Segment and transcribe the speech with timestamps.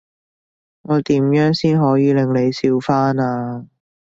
[0.81, 3.67] 我點樣先可以令你笑返呀？